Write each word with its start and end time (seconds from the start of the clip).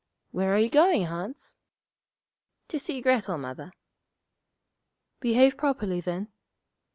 'Where 0.31 0.51
are 0.55 0.57
you 0.57 0.67
going, 0.67 1.03
Hans?' 1.05 1.57
'To 2.69 2.79
see 2.79 3.01
Grettel, 3.03 3.37
Mother.' 3.39 3.71
'Behave 5.19 5.55
properly, 5.57 6.01
then.' 6.01 6.29